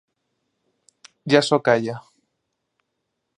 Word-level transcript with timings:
Ja 1.33 1.41
s'ho 1.49 1.59
calla. 1.69 1.99